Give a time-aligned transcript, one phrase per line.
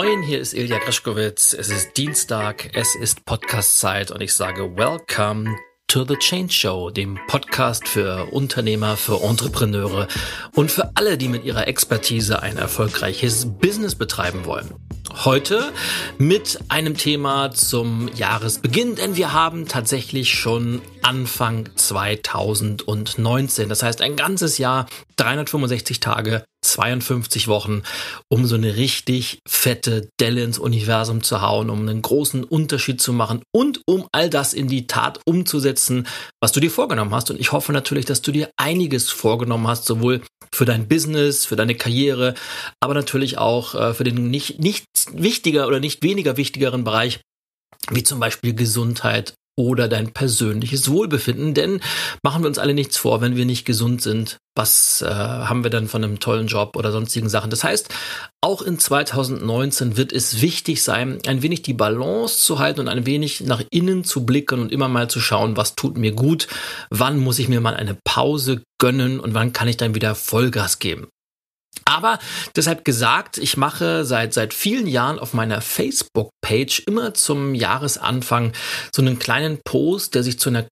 [0.00, 1.54] Moin, hier ist Ilja Greschkowitz.
[1.54, 5.56] Es ist Dienstag, es ist Podcastzeit und ich sage Welcome
[5.88, 10.06] to the Change Show, dem Podcast für Unternehmer, für Entrepreneure
[10.54, 14.72] und für alle, die mit ihrer Expertise ein erfolgreiches Business betreiben wollen.
[15.24, 15.72] Heute
[16.16, 23.68] mit einem Thema zum Jahresbeginn, denn wir haben tatsächlich schon Anfang 2019.
[23.68, 26.44] Das heißt ein ganzes Jahr, 365 Tage
[26.78, 27.82] 52 Wochen,
[28.28, 33.12] um so eine richtig fette Delle ins Universum zu hauen, um einen großen Unterschied zu
[33.12, 36.06] machen und um all das in die Tat umzusetzen,
[36.40, 37.30] was du dir vorgenommen hast.
[37.30, 41.56] Und ich hoffe natürlich, dass du dir einiges vorgenommen hast, sowohl für dein Business, für
[41.56, 42.34] deine Karriere,
[42.80, 47.20] aber natürlich auch äh, für den nicht, nicht wichtiger oder nicht weniger wichtigeren Bereich,
[47.90, 51.52] wie zum Beispiel Gesundheit oder dein persönliches Wohlbefinden.
[51.52, 51.80] Denn
[52.22, 55.70] machen wir uns alle nichts vor, wenn wir nicht gesund sind, was äh, haben wir
[55.70, 57.50] dann von einem tollen Job oder sonstigen Sachen.
[57.50, 57.88] Das heißt,
[58.40, 63.04] auch in 2019 wird es wichtig sein, ein wenig die Balance zu halten und ein
[63.04, 66.46] wenig nach innen zu blicken und immer mal zu schauen, was tut mir gut,
[66.90, 70.78] wann muss ich mir mal eine Pause gönnen und wann kann ich dann wieder Vollgas
[70.78, 71.08] geben.
[71.84, 72.18] Aber
[72.56, 78.52] deshalb gesagt, ich mache seit, seit vielen Jahren auf meiner Facebook-Page immer zum Jahresanfang
[78.92, 80.66] so einen kleinen Post, der sich zu einer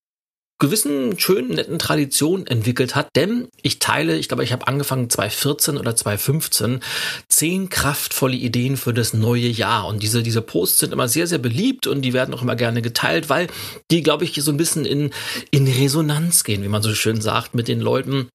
[0.58, 5.76] gewissen schönen, netten Tradition entwickelt hat, denn ich teile, ich glaube, ich habe angefangen 2014
[5.76, 6.80] oder 2015,
[7.28, 9.86] zehn kraftvolle Ideen für das neue Jahr.
[9.86, 12.80] Und diese, diese Posts sind immer sehr, sehr beliebt und die werden auch immer gerne
[12.80, 13.48] geteilt, weil
[13.91, 15.10] die, glaube ich, so ein bisschen in,
[15.50, 18.28] in Resonanz gehen, wie man so schön sagt, mit den Leuten,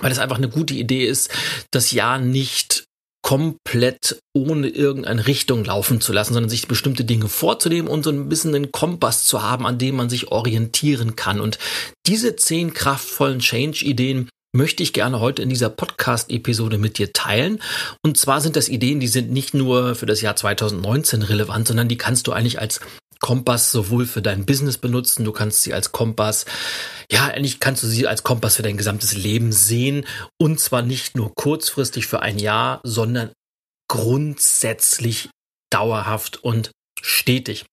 [0.00, 1.30] weil es einfach eine gute Idee ist,
[1.70, 2.84] das Jahr nicht
[3.24, 8.28] komplett ohne irgendeine Richtung laufen zu lassen, sondern sich bestimmte Dinge vorzunehmen und so ein
[8.28, 11.40] bisschen einen Kompass zu haben, an dem man sich orientieren kann.
[11.40, 11.58] Und
[12.06, 17.60] diese zehn kraftvollen Change-Ideen möchte ich gerne heute in dieser Podcast-Episode mit dir teilen.
[18.02, 21.88] Und zwar sind das Ideen, die sind nicht nur für das Jahr 2019 relevant, sondern
[21.88, 22.80] die kannst du eigentlich als
[23.24, 26.44] Kompass sowohl für dein Business benutzen, du kannst sie als Kompass,
[27.10, 30.04] ja, eigentlich kannst du sie als Kompass für dein gesamtes Leben sehen
[30.38, 33.32] und zwar nicht nur kurzfristig für ein Jahr, sondern
[33.88, 35.30] grundsätzlich
[35.72, 36.70] dauerhaft und
[37.00, 37.64] stetig.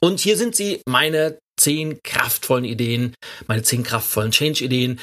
[0.00, 3.14] Und hier sind sie, meine zehn kraftvollen Ideen,
[3.46, 4.98] meine zehn kraftvollen Change-Ideen.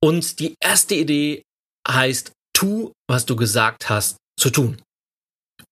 [0.00, 1.42] Und die erste Idee
[1.88, 4.80] heißt, tu, was du gesagt hast zu tun.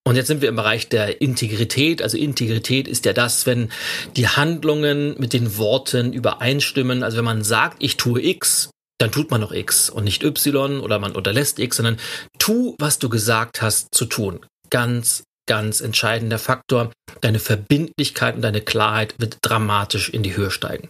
[0.04, 2.02] Und jetzt sind wir im Bereich der Integrität.
[2.02, 3.70] Also Integrität ist ja das, wenn
[4.16, 7.02] die Handlungen mit den Worten übereinstimmen.
[7.02, 10.80] Also wenn man sagt, ich tue X, dann tut man noch X und nicht Y
[10.80, 11.98] oder man unterlässt X, sondern
[12.38, 14.44] tu, was du gesagt hast zu tun.
[14.70, 16.92] Ganz, ganz entscheidender Faktor.
[17.20, 20.88] Deine Verbindlichkeit und deine Klarheit wird dramatisch in die Höhe steigen.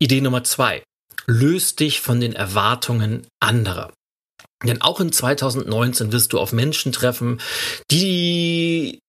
[0.00, 0.82] Idee Nummer zwei.
[1.26, 3.92] Löst dich von den Erwartungen anderer.
[4.64, 7.40] Denn auch in 2019 wirst du auf Menschen treffen,
[7.90, 8.99] die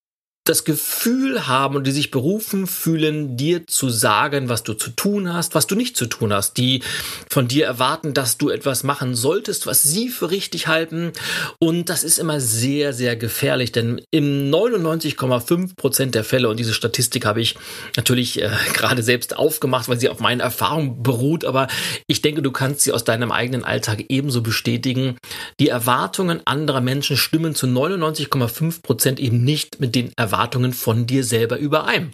[0.43, 5.31] das Gefühl haben und die sich berufen fühlen, dir zu sagen, was du zu tun
[5.31, 6.81] hast, was du nicht zu tun hast, die
[7.29, 11.13] von dir erwarten, dass du etwas machen solltest, was sie für richtig halten.
[11.59, 16.73] Und das ist immer sehr, sehr gefährlich, denn im 99,5 Prozent der Fälle, und diese
[16.73, 17.55] Statistik habe ich
[17.95, 21.67] natürlich äh, gerade selbst aufgemacht, weil sie auf meinen Erfahrungen beruht, aber
[22.07, 25.17] ich denke, du kannst sie aus deinem eigenen Alltag ebenso bestätigen.
[25.59, 31.05] Die Erwartungen anderer Menschen stimmen zu 99,5 Prozent eben nicht mit den Erwartungen Erwartungen von
[31.05, 32.13] dir selber überein.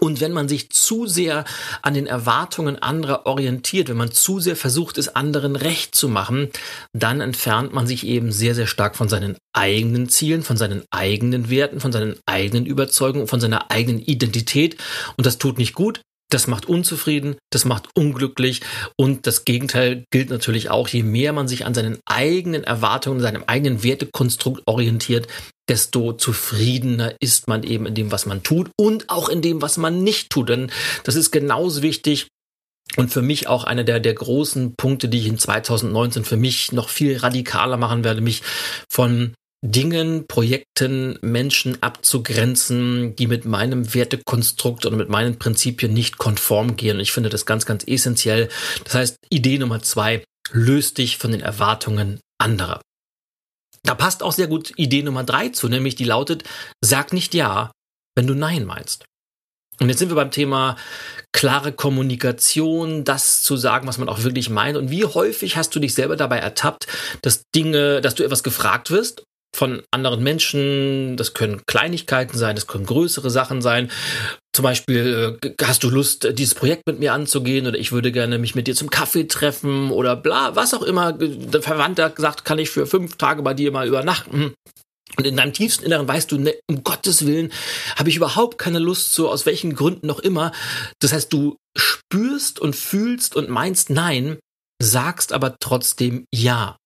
[0.00, 1.46] Und wenn man sich zu sehr
[1.80, 6.50] an den Erwartungen anderer orientiert, wenn man zu sehr versucht, es anderen recht zu machen,
[6.92, 11.48] dann entfernt man sich eben sehr, sehr stark von seinen eigenen Zielen, von seinen eigenen
[11.48, 14.76] Werten, von seinen eigenen Überzeugungen, von seiner eigenen Identität.
[15.16, 16.02] Und das tut nicht gut.
[16.30, 18.60] Das macht unzufrieden, das macht unglücklich
[18.96, 20.88] und das Gegenteil gilt natürlich auch.
[20.88, 25.26] Je mehr man sich an seinen eigenen Erwartungen, seinem eigenen Wertekonstrukt orientiert,
[25.68, 29.78] desto zufriedener ist man eben in dem, was man tut und auch in dem, was
[29.78, 30.50] man nicht tut.
[30.50, 30.70] Denn
[31.04, 32.28] das ist genauso wichtig,
[32.96, 36.72] und für mich auch einer der, der großen Punkte, die ich in 2019 für mich
[36.72, 38.42] noch viel radikaler machen werde, mich
[38.88, 46.76] von Dingen, Projekten, Menschen abzugrenzen, die mit meinem Wertekonstrukt und mit meinen Prinzipien nicht konform
[46.76, 46.96] gehen.
[46.96, 48.48] Und ich finde das ganz, ganz essentiell.
[48.84, 50.22] Das heißt, Idee Nummer zwei,
[50.52, 52.80] löst dich von den Erwartungen anderer.
[53.82, 56.44] Da passt auch sehr gut Idee Nummer drei zu, nämlich die lautet,
[56.80, 57.72] sag nicht Ja,
[58.14, 59.04] wenn du Nein meinst.
[59.80, 60.76] Und jetzt sind wir beim Thema
[61.32, 64.76] klare Kommunikation, das zu sagen, was man auch wirklich meint.
[64.76, 66.88] Und wie häufig hast du dich selber dabei ertappt,
[67.22, 69.22] dass Dinge, dass du etwas gefragt wirst
[69.58, 71.16] von anderen Menschen.
[71.16, 73.90] Das können Kleinigkeiten sein, das können größere Sachen sein.
[74.54, 78.38] Zum Beispiel, äh, hast du Lust, dieses Projekt mit mir anzugehen oder ich würde gerne
[78.38, 81.12] mich mit dir zum Kaffee treffen oder bla, was auch immer.
[81.12, 84.54] Der Verwandter sagt, kann ich für fünf Tage bei dir mal übernachten.
[85.16, 87.52] Und in deinem tiefsten Inneren weißt du, ne, um Gottes Willen
[87.96, 90.52] habe ich überhaupt keine Lust, so aus welchen Gründen noch immer.
[91.00, 94.38] Das heißt, du spürst und fühlst und meinst Nein,
[94.80, 96.76] sagst aber trotzdem Ja.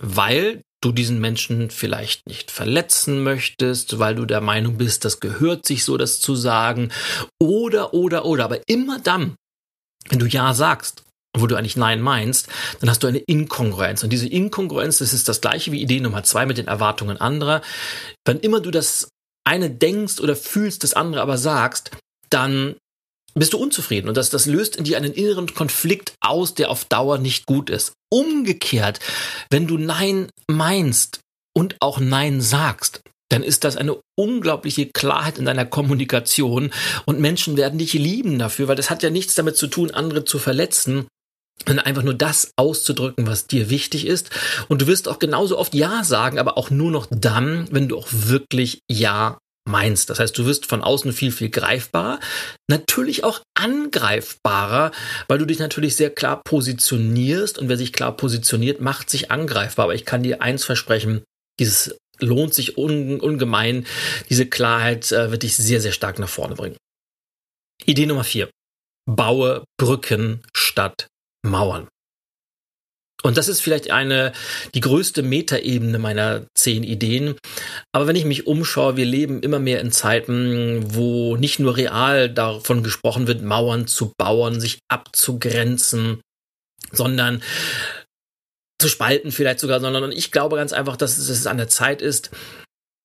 [0.00, 5.66] Weil du diesen Menschen vielleicht nicht verletzen möchtest, weil du der Meinung bist, das gehört
[5.66, 6.90] sich so, das zu sagen.
[7.38, 8.44] Oder, oder, oder.
[8.44, 9.34] Aber immer dann,
[10.08, 11.04] wenn du Ja sagst,
[11.36, 12.48] wo du eigentlich Nein meinst,
[12.80, 14.02] dann hast du eine Inkongruenz.
[14.02, 17.62] Und diese Inkongruenz, das ist das gleiche wie Idee Nummer zwei mit den Erwartungen anderer.
[18.24, 19.08] Wenn immer du das
[19.44, 21.90] eine denkst oder fühlst, das andere aber sagst,
[22.30, 22.76] dann
[23.34, 26.84] bist du unzufrieden und das, das löst in dir einen inneren Konflikt aus, der auf
[26.84, 27.92] Dauer nicht gut ist.
[28.10, 29.00] Umgekehrt,
[29.50, 31.20] wenn du Nein meinst
[31.54, 36.72] und auch Nein sagst, dann ist das eine unglaubliche Klarheit in deiner Kommunikation
[37.06, 40.24] und Menschen werden dich lieben dafür, weil das hat ja nichts damit zu tun, andere
[40.24, 41.06] zu verletzen,
[41.66, 44.30] sondern einfach nur das auszudrücken, was dir wichtig ist.
[44.68, 47.98] Und du wirst auch genauso oft Ja sagen, aber auch nur noch dann, wenn du
[47.98, 49.38] auch wirklich Ja
[49.70, 50.10] meinst.
[50.10, 52.20] Das heißt, du wirst von außen viel, viel greifbarer,
[52.68, 54.92] natürlich auch angreifbarer,
[55.28, 59.84] weil du dich natürlich sehr klar positionierst und wer sich klar positioniert, macht sich angreifbar.
[59.84, 61.22] Aber ich kann dir eins versprechen,
[61.58, 63.86] dieses lohnt sich un ungemein.
[64.28, 66.76] Diese Klarheit äh, wird dich sehr, sehr stark nach vorne bringen.
[67.86, 68.50] Idee Nummer vier.
[69.06, 71.06] Baue Brücken statt
[71.42, 71.88] Mauern.
[73.22, 74.32] Und das ist vielleicht eine,
[74.74, 77.34] die größte Metaebene meiner zehn Ideen.
[77.92, 82.30] Aber wenn ich mich umschaue, wir leben immer mehr in Zeiten, wo nicht nur real
[82.30, 86.20] davon gesprochen wird, Mauern zu bauen, sich abzugrenzen,
[86.92, 87.42] sondern
[88.80, 92.30] zu spalten vielleicht sogar, sondern ich glaube ganz einfach, dass es an der Zeit ist,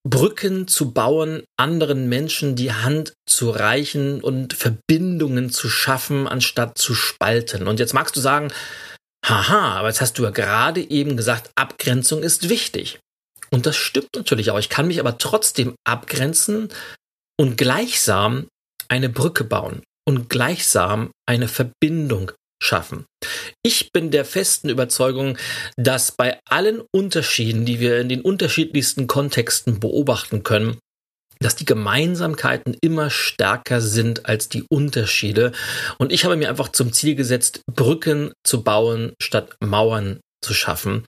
[0.08, 6.94] Brücken zu bauen, anderen Menschen die Hand zu reichen und Verbindungen zu schaffen, anstatt zu
[6.94, 7.68] spalten.
[7.68, 8.52] Und jetzt magst du sagen,
[9.30, 13.00] haha, aber jetzt hast du ja gerade eben gesagt, Abgrenzung ist wichtig.
[13.52, 14.60] Und das stimmt natürlich auch.
[14.60, 16.70] Ich kann mich aber trotzdem abgrenzen
[17.40, 18.48] und gleichsam
[18.88, 22.32] eine Brücke bauen und gleichsam eine Verbindung
[22.62, 23.06] schaffen.
[23.64, 25.38] Ich bin der festen Überzeugung,
[25.78, 30.80] dass bei allen Unterschieden, die wir in den unterschiedlichsten Kontexten beobachten können,
[31.40, 35.52] dass die Gemeinsamkeiten immer stärker sind als die Unterschiede.
[35.98, 41.06] Und ich habe mir einfach zum Ziel gesetzt, Brücken zu bauen statt Mauern zu schaffen.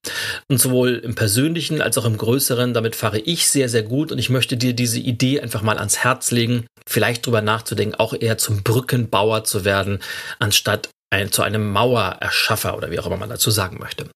[0.49, 4.11] Und sowohl im persönlichen als auch im größeren, damit fahre ich sehr, sehr gut.
[4.11, 8.13] Und ich möchte dir diese Idee einfach mal ans Herz legen, vielleicht drüber nachzudenken, auch
[8.13, 9.99] eher zum Brückenbauer zu werden,
[10.39, 14.09] anstatt ein, zu einem Mauererschaffer oder wie auch immer man dazu sagen möchte.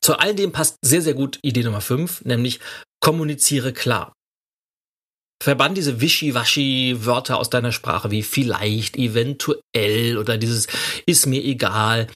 [0.00, 2.60] Zu all dem passt sehr, sehr gut Idee Nummer 5, nämlich
[3.00, 4.12] kommuniziere klar.
[5.40, 10.66] Verbann diese Wischi-Waschi-Wörter aus deiner Sprache wie vielleicht, eventuell oder dieses
[11.06, 12.08] ist mir egal,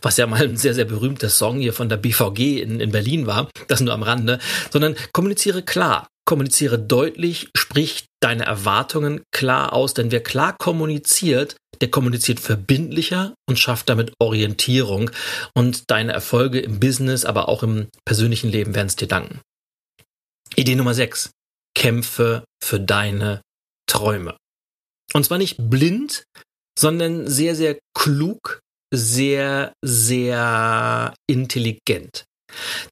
[0.00, 3.26] was ja mal ein sehr, sehr berühmter Song hier von der BVG in, in Berlin
[3.26, 4.38] war, das nur am Rande,
[4.70, 11.90] sondern kommuniziere klar, kommuniziere deutlich, sprich deine Erwartungen klar aus, denn wer klar kommuniziert, der
[11.90, 15.10] kommuniziert verbindlicher und schafft damit Orientierung
[15.52, 19.40] und deine Erfolge im Business, aber auch im persönlichen Leben werden es dir danken.
[20.54, 21.30] Idee Nummer 6
[21.78, 23.40] kämpfe für deine
[23.88, 24.36] Träume.
[25.14, 26.24] Und zwar nicht blind,
[26.78, 28.60] sondern sehr, sehr klug,
[28.92, 32.24] sehr, sehr intelligent.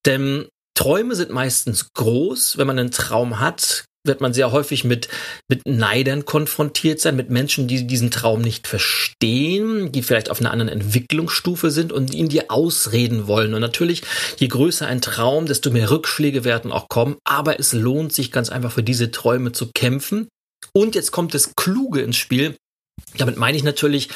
[0.07, 2.59] Denn Träume sind meistens groß.
[2.59, 5.09] Wenn man einen Traum hat, wird man sehr häufig mit,
[5.49, 10.51] mit Neidern konfrontiert sein, mit Menschen, die diesen Traum nicht verstehen, die vielleicht auf einer
[10.51, 13.55] anderen Entwicklungsstufe sind und ihn dir ausreden wollen.
[13.55, 14.03] Und natürlich,
[14.39, 17.17] je größer ein Traum, desto mehr Rückschläge werden auch kommen.
[17.25, 20.29] Aber es lohnt sich ganz einfach für diese Träume zu kämpfen.
[20.73, 22.57] Und jetzt kommt das Kluge ins Spiel.
[23.19, 24.09] Damit meine ich natürlich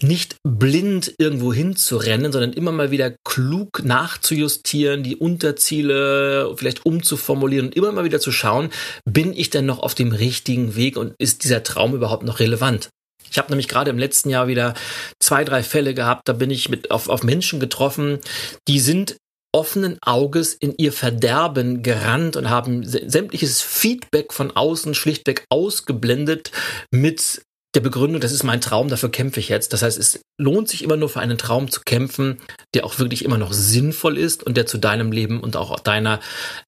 [0.00, 7.76] nicht blind irgendwo hinzurennen, sondern immer mal wieder klug nachzujustieren, die Unterziele vielleicht umzuformulieren und
[7.76, 8.70] immer mal wieder zu schauen,
[9.04, 12.88] bin ich denn noch auf dem richtigen Weg und ist dieser Traum überhaupt noch relevant?
[13.30, 14.74] Ich habe nämlich gerade im letzten Jahr wieder
[15.20, 18.20] zwei, drei Fälle gehabt, da bin ich mit auf, auf Menschen getroffen,
[18.68, 19.16] die sind
[19.52, 26.50] offenen Auges in ihr Verderben gerannt und haben sämtliches Feedback von außen schlichtweg ausgeblendet
[26.90, 27.42] mit
[27.78, 29.72] der Begründung, das ist mein Traum, dafür kämpfe ich jetzt.
[29.72, 32.40] Das heißt, es lohnt sich immer nur für einen Traum zu kämpfen,
[32.74, 36.18] der auch wirklich immer noch sinnvoll ist und der zu deinem Leben und auch deiner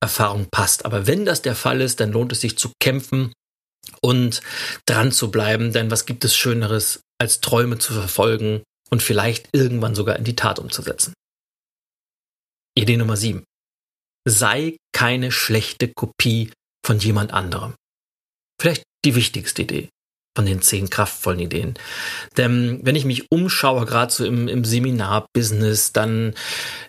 [0.01, 0.85] Erfahrung passt.
[0.85, 3.33] Aber wenn das der Fall ist, dann lohnt es sich zu kämpfen
[4.01, 4.41] und
[4.87, 9.97] dran zu bleiben, denn was gibt es Schöneres, als Träume zu verfolgen und vielleicht irgendwann
[9.97, 11.13] sogar in die Tat umzusetzen?
[12.79, 13.43] Idee Nummer 7.
[14.29, 16.53] Sei keine schlechte Kopie
[16.87, 17.75] von jemand anderem.
[18.61, 19.89] Vielleicht die wichtigste Idee
[20.37, 21.75] von den zehn kraftvollen Ideen.
[22.37, 26.35] Denn wenn ich mich umschaue, gerade so im, im Seminarbusiness, dann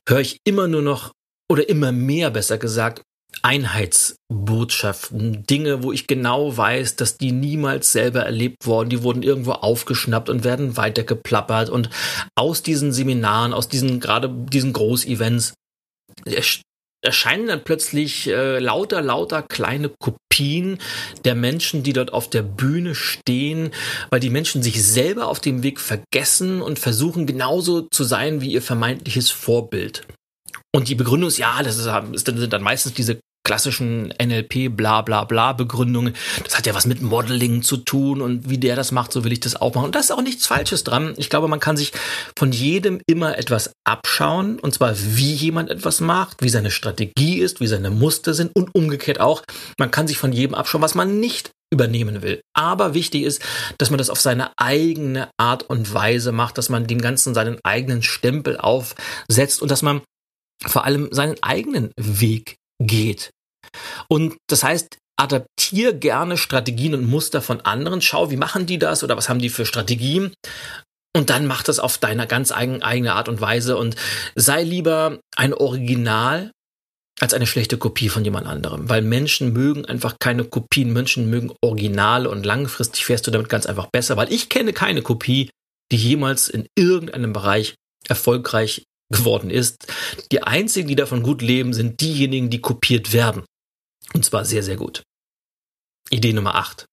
[0.07, 1.11] höre ich immer nur noch
[1.51, 3.01] oder immer mehr, besser gesagt,
[3.43, 9.53] Einheitsbotschaften, Dinge, wo ich genau weiß, dass die niemals selber erlebt worden, die wurden irgendwo
[9.53, 11.89] aufgeschnappt und werden weitergeplappert und
[12.35, 15.53] aus diesen Seminaren, aus diesen gerade diesen Großevents
[17.01, 20.77] erscheinen dann plötzlich äh, lauter, lauter kleine Kopien
[21.25, 23.71] der Menschen, die dort auf der Bühne stehen,
[24.09, 28.51] weil die Menschen sich selber auf dem Weg vergessen und versuchen genauso zu sein wie
[28.51, 30.05] ihr vermeintliches Vorbild.
[30.73, 35.01] Und die Begründung ist, ja, das ist, ist, sind dann meistens diese klassischen NLP bla
[35.01, 36.15] bla bla Begründungen.
[36.43, 39.33] Das hat ja was mit Modeling zu tun und wie der das macht, so will
[39.33, 39.85] ich das auch machen.
[39.85, 41.13] Und da ist auch nichts Falsches dran.
[41.17, 41.91] Ich glaube, man kann sich
[42.37, 47.59] von jedem immer etwas abschauen und zwar wie jemand etwas macht, wie seine Strategie ist,
[47.59, 49.43] wie seine Muster sind und umgekehrt auch.
[49.77, 52.41] Man kann sich von jedem abschauen, was man nicht übernehmen will.
[52.53, 53.41] Aber wichtig ist,
[53.77, 57.59] dass man das auf seine eigene Art und Weise macht, dass man dem Ganzen seinen
[57.63, 60.01] eigenen Stempel aufsetzt und dass man
[60.65, 63.31] vor allem seinen eigenen Weg geht.
[64.07, 68.01] Und das heißt, adaptier gerne Strategien und Muster von anderen.
[68.01, 70.33] Schau, wie machen die das oder was haben die für Strategien?
[71.15, 73.95] Und dann mach das auf deiner ganz eigen, eigene Art und Weise und
[74.35, 76.51] sei lieber ein Original
[77.19, 78.89] als eine schlechte Kopie von jemand anderem.
[78.89, 83.65] Weil Menschen mögen einfach keine Kopien, Menschen mögen Originale und langfristig fährst du damit ganz
[83.65, 85.49] einfach besser, weil ich kenne keine Kopie,
[85.91, 87.75] die jemals in irgendeinem Bereich
[88.07, 89.87] erfolgreich geworden ist.
[90.31, 93.43] Die einzigen, die davon gut leben, sind diejenigen, die kopiert werden.
[94.13, 95.03] Und zwar sehr, sehr gut.
[96.09, 96.85] Idee Nummer 8.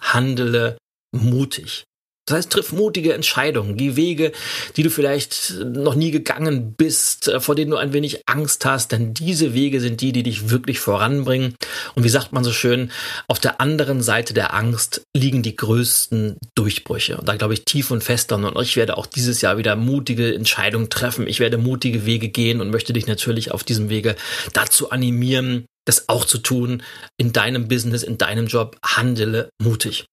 [0.00, 0.78] Handele
[1.12, 1.84] mutig.
[2.26, 4.32] Das heißt, triff mutige Entscheidungen, geh Wege,
[4.76, 8.92] die du vielleicht noch nie gegangen bist, äh, vor denen du ein wenig Angst hast,
[8.92, 11.54] denn diese Wege sind die, die dich wirklich voranbringen.
[11.94, 12.90] Und wie sagt man so schön,
[13.28, 17.18] auf der anderen Seite der Angst liegen die größten Durchbrüche.
[17.18, 18.44] Und da glaube ich tief und fest dran.
[18.44, 21.26] Und ich werde auch dieses Jahr wieder mutige Entscheidungen treffen.
[21.26, 24.16] Ich werde mutige Wege gehen und möchte dich natürlich auf diesem Wege
[24.54, 26.82] dazu animieren, das auch zu tun
[27.18, 28.78] in deinem Business, in deinem Job.
[28.82, 30.06] Handele mutig.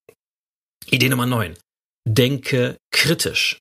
[0.90, 1.56] Idee Nummer 9
[2.08, 3.60] denke kritisch.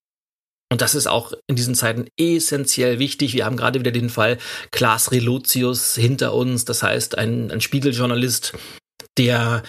[0.73, 3.35] Und das ist auch in diesen Zeiten essentiell wichtig.
[3.35, 4.39] Wir haben gerade wieder den Fall
[4.71, 6.65] Klaas Relotius hinter uns.
[6.65, 8.53] Das heißt, ein, ein Spiegeljournalist,
[9.19, 9.65] der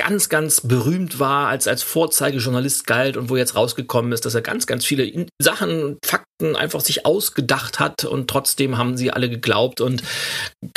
[0.00, 4.40] ganz, ganz berühmt war, als, als Vorzeigejournalist galt und wo jetzt rausgekommen ist, dass er
[4.40, 9.82] ganz, ganz viele Sachen, Fakten einfach sich ausgedacht hat und trotzdem haben sie alle geglaubt
[9.82, 10.02] und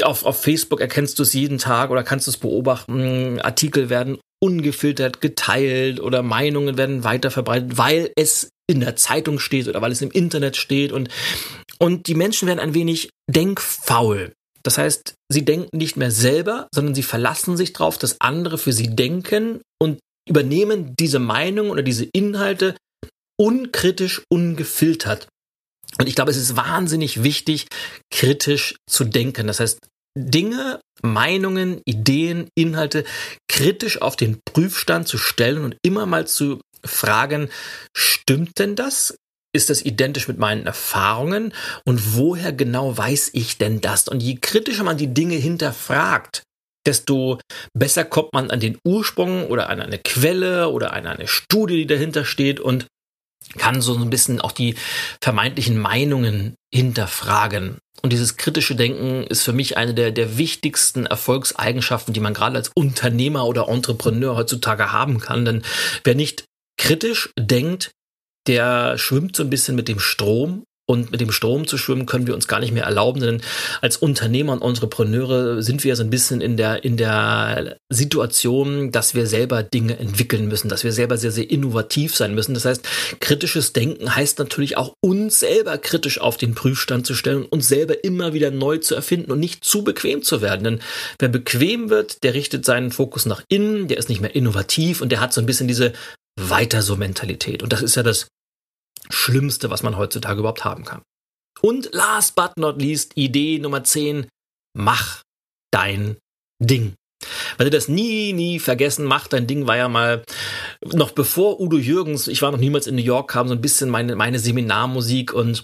[0.01, 3.39] auf, auf Facebook erkennst du es jeden Tag oder kannst du es beobachten.
[3.39, 9.81] Artikel werden ungefiltert geteilt oder Meinungen werden weiterverbreitet, weil es in der Zeitung steht oder
[9.81, 11.07] weil es im Internet steht und,
[11.79, 14.33] und die Menschen werden ein wenig denkfaul.
[14.61, 18.73] Das heißt, sie denken nicht mehr selber, sondern sie verlassen sich darauf, dass andere für
[18.73, 22.75] sie denken und übernehmen diese Meinung oder diese Inhalte
[23.39, 25.27] unkritisch, ungefiltert.
[25.99, 27.67] Und ich glaube, es ist wahnsinnig wichtig,
[28.11, 29.47] kritisch zu denken.
[29.47, 29.79] Das heißt,
[30.17, 33.03] Dinge, Meinungen, Ideen, Inhalte
[33.49, 37.49] kritisch auf den Prüfstand zu stellen und immer mal zu fragen,
[37.95, 39.15] stimmt denn das?
[39.55, 41.53] Ist das identisch mit meinen Erfahrungen?
[41.85, 44.07] Und woher genau weiß ich denn das?
[44.07, 46.43] Und je kritischer man die Dinge hinterfragt,
[46.85, 47.39] desto
[47.73, 51.87] besser kommt man an den Ursprung oder an eine Quelle oder an eine Studie, die
[51.87, 52.87] dahinter steht und
[53.57, 54.75] kann so ein bisschen auch die
[55.21, 57.77] vermeintlichen Meinungen hinterfragen.
[58.03, 62.57] Und dieses kritische Denken ist für mich eine der, der wichtigsten Erfolgseigenschaften, die man gerade
[62.57, 65.45] als Unternehmer oder Entrepreneur heutzutage haben kann.
[65.45, 65.63] Denn
[66.03, 66.43] wer nicht
[66.77, 67.91] kritisch denkt,
[68.45, 72.27] der schwimmt so ein bisschen mit dem Strom und mit dem Strom zu schwimmen können
[72.27, 73.41] wir uns gar nicht mehr erlauben, denn
[73.81, 79.15] als Unternehmer und Entrepreneure sind wir so ein bisschen in der, in der Situation, dass
[79.15, 82.53] wir selber Dinge entwickeln müssen, dass wir selber sehr, sehr innovativ sein müssen.
[82.53, 82.83] Das heißt,
[83.19, 87.67] kritisches Denken heißt natürlich auch uns selber kritisch auf den Prüfstand zu stellen und uns
[87.69, 90.63] selber immer wieder neu zu erfinden und nicht zu bequem zu werden.
[90.63, 90.79] Denn
[91.19, 95.11] wer bequem wird, der richtet seinen Fokus nach innen, der ist nicht mehr innovativ und
[95.11, 95.93] der hat so ein bisschen diese
[96.39, 97.63] weiter so Mentalität.
[97.63, 98.27] Und das ist ja das
[99.13, 101.01] Schlimmste, was man heutzutage überhaupt haben kann.
[101.61, 104.27] Und last but not least, Idee Nummer 10,
[104.77, 105.21] mach
[105.71, 106.17] dein
[106.59, 106.95] Ding.
[107.57, 110.23] Weil du das nie, nie vergessen, mach dein Ding war ja mal,
[110.85, 113.89] noch bevor Udo Jürgens, ich war noch niemals in New York, kam so ein bisschen
[113.89, 115.63] meine, meine Seminarmusik und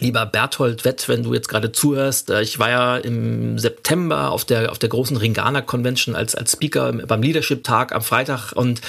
[0.00, 4.44] Lieber Berthold Wett, wenn du jetzt gerade zuhörst, äh, ich war ja im September auf
[4.44, 8.80] der, auf der großen Ringana Convention als, als Speaker beim Leadership Tag am Freitag und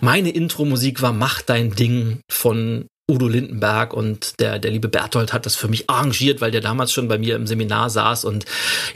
[0.00, 5.46] meine Intro-Musik war Mach dein Ding von Udo Lindenberg und der, der liebe Berthold hat
[5.46, 8.44] das für mich arrangiert, weil der damals schon bei mir im Seminar saß und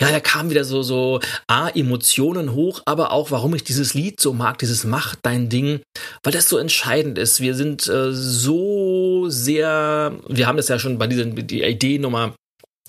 [0.00, 4.20] ja, da kam wieder so, so, A, Emotionen hoch, aber auch, warum ich dieses Lied
[4.20, 5.80] so mag, dieses Mach dein Ding,
[6.22, 7.40] weil das so entscheidend ist.
[7.40, 12.34] Wir sind äh, so sehr, wir haben das ja schon bei dieser die Idee Nummer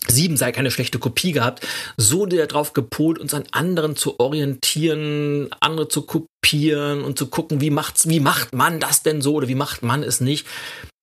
[0.08, 1.65] Sieben sei keine schlechte Kopie gehabt,
[1.96, 7.62] so der drauf gepolt, uns an anderen zu orientieren, andere zu kopieren und zu gucken,
[7.62, 10.46] wie macht's, wie macht man das denn so oder wie macht man es nicht,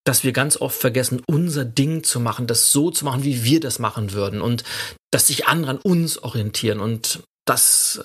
[0.04, 3.61] dass wir ganz oft vergessen, unser Ding zu machen, das so zu machen, wie wir
[3.61, 4.64] das machen würden und
[5.11, 6.80] dass sich andere an uns orientieren.
[6.80, 8.04] Und das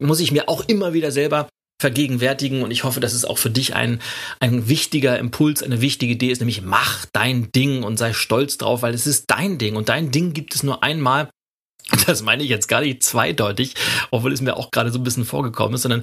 [0.00, 1.48] muss ich mir auch immer wieder selber
[1.80, 2.62] vergegenwärtigen.
[2.62, 4.00] Und ich hoffe, dass es auch für dich ein,
[4.40, 8.82] ein wichtiger Impuls, eine wichtige Idee ist, nämlich mach dein Ding und sei stolz drauf,
[8.82, 9.76] weil es ist dein Ding.
[9.76, 11.28] Und dein Ding gibt es nur einmal.
[12.06, 13.74] Das meine ich jetzt gar nicht zweideutig,
[14.10, 16.02] obwohl es mir auch gerade so ein bisschen vorgekommen ist, sondern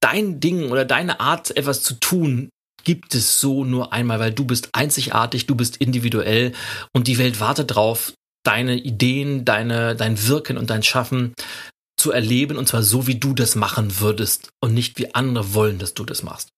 [0.00, 2.48] dein Ding oder deine Art, etwas zu tun,
[2.84, 6.52] gibt es so nur einmal, weil du bist einzigartig, du bist individuell
[6.92, 8.12] und die Welt wartet drauf,
[8.44, 11.34] deine Ideen, deine, dein Wirken und dein Schaffen
[11.98, 15.78] zu erleben und zwar so, wie du das machen würdest und nicht wie andere wollen,
[15.78, 16.48] dass du das machst.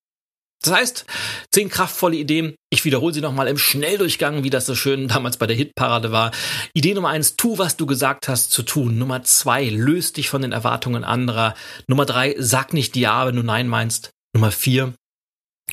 [0.63, 1.07] Das heißt,
[1.51, 2.55] zehn kraftvolle Ideen.
[2.71, 6.31] Ich wiederhole sie nochmal im Schnelldurchgang, wie das so schön damals bei der Hitparade war.
[6.73, 8.97] Idee Nummer eins, tu, was du gesagt hast zu tun.
[8.97, 11.55] Nummer zwei, löst dich von den Erwartungen anderer.
[11.89, 14.11] Nummer drei, sag nicht ja, wenn du nein meinst.
[14.35, 14.95] Nummer vier,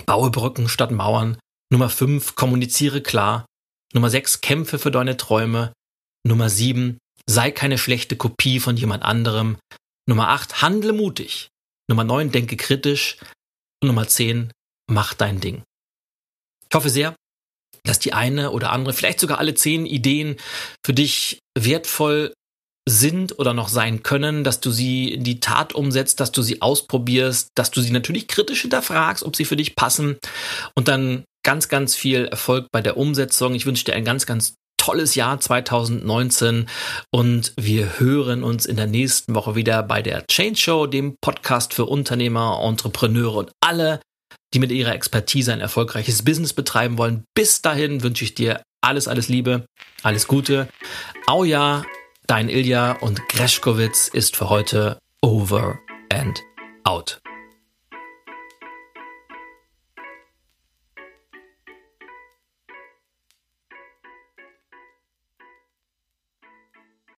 [0.05, 1.37] baue Brücken statt Mauern.
[1.71, 3.45] Nummer fünf, kommuniziere klar.
[3.93, 5.73] Nummer sechs, kämpfe für deine Träume.
[6.23, 9.57] Nummer sieben, sei keine schlechte Kopie von jemand anderem.
[10.07, 11.49] Nummer 8, handle mutig.
[11.87, 13.17] Nummer 9, denke kritisch.
[13.81, 14.51] Und Nummer 10,
[14.89, 15.63] mach dein Ding.
[16.67, 17.15] Ich hoffe sehr,
[17.83, 20.37] dass die eine oder andere, vielleicht sogar alle zehn Ideen
[20.85, 22.33] für dich wertvoll
[22.89, 26.61] sind oder noch sein können, dass du sie in die Tat umsetzt, dass du sie
[26.61, 30.17] ausprobierst, dass du sie natürlich kritisch hinterfragst, ob sie für dich passen
[30.75, 33.55] und dann ganz, ganz viel Erfolg bei der Umsetzung.
[33.55, 36.67] Ich wünsche dir ein ganz, ganz tolles Jahr 2019
[37.11, 41.73] und wir hören uns in der nächsten Woche wieder bei der Change Show, dem Podcast
[41.73, 43.99] für Unternehmer, Entrepreneure und alle,
[44.53, 47.23] die mit ihrer Expertise ein erfolgreiches Business betreiben wollen.
[47.35, 49.65] Bis dahin wünsche ich dir alles, alles Liebe,
[50.01, 50.69] alles Gute.
[51.27, 51.83] Auja,
[52.29, 55.79] dein Ilja und Greschkowitz ist für heute over
[56.11, 56.39] and
[56.83, 57.19] out.